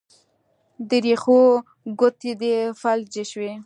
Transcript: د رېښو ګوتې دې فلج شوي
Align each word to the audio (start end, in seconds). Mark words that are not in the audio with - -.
د 0.87 0.91
رېښو 1.05 1.39
ګوتې 1.99 2.31
دې 2.41 2.55
فلج 2.81 3.13
شوي 3.31 3.51